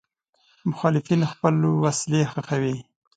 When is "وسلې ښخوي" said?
1.83-2.75